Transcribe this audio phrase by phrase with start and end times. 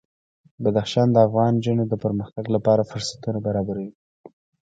[0.63, 3.89] بدخشان د افغان نجونو د پرمختګ لپاره فرصتونه برابروي.